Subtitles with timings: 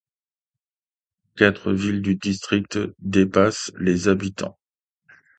[1.35, 4.57] Quatre villes du district dépassent les habitants.